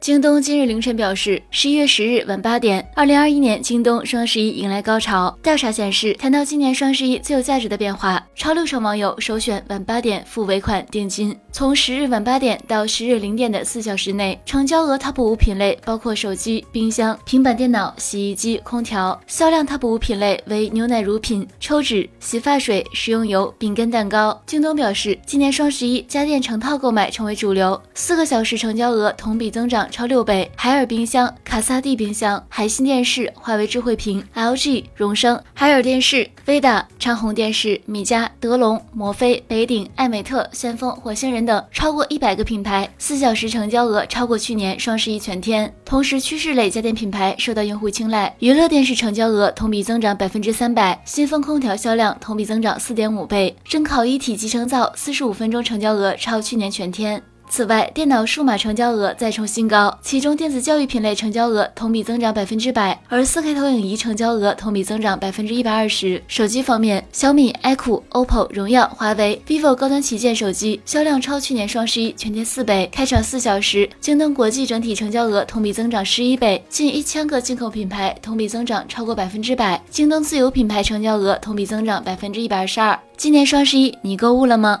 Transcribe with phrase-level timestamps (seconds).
[0.00, 5.36] 京东今日凌晨表示，十一月十日晚八点，二零二一年京东双十一迎来高潮。
[5.42, 11.36] 调查显示，谈到今年双十一最有价值的变化，超六成网友首选晚八点付尾款定金。
[11.50, 24.40] 从十日晚八点到十日零点的四小时内，成交额 TOP 五品类包括手机、冰箱、平板电脑、洗衣机、空调；销量 TOP 五品类为牛奶、乳品、抽纸、洗发水、食用油、饼干、蛋糕。
[24.46, 29.87] 京东表示，今年双十一家电成套购买成为主流，四个小时成交额同比增长。
[29.90, 45.72] 超六倍，海尔冰箱、卡萨帝冰箱、海信电视、华为智慧屏、LG、荣升、海尔电视、Vida、长虹电视、米家、德龙、摩飞、北鼎、艾美特、先锋、火星人等超过一百个品牌，四小时成交额超过去年双十一全天。
[45.84, 57.22] 同时，趋势类家电品牌受到用户青睐，娱乐电视成交额同比增长百分之三百，新风空调销量同比增长四点五倍，蒸烤一体集成灶四十五分钟成交额超去年全天。
[57.50, 66.22] 此外，电脑数码成交额再创新高，其中电子教育品类成交额同比增长百分之百，而 4K 投影仪成交额同比增长百分之一百二十。
[66.28, 72.88] 手机方面，小米、iQOO、OPPO、荣耀、华为、vivo 高端旗舰手机销量超去年双十一全天四倍。
[72.92, 79.82] 开场四小时，京东国际整体成交额同比增长十一倍，近一千个进口品牌同比增长超过百分之百。
[79.90, 82.98] 京东自有品牌成交额同比增长百分之一百二十二。
[83.16, 84.80] 今年双十一你购物了吗？